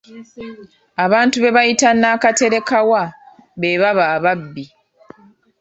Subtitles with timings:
[1.05, 3.03] Abantu be bayita nakaterekawa
[3.59, 4.65] be baba ababbi.